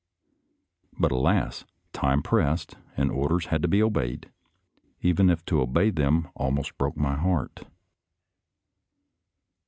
But, 0.97 1.11
alas, 1.11 1.63
time 1.93 2.23
pressed 2.23 2.73
and 2.97 3.11
orders 3.11 3.45
had 3.45 3.61
to 3.61 3.67
be 3.67 3.83
obeyed, 3.83 4.31
even 5.03 5.29
if 5.29 5.45
to 5.45 5.61
obey 5.61 5.91
them 5.91 6.27
almost 6.35 6.75
broke 6.79 6.97
my 6.97 7.15
heart. 7.15 7.67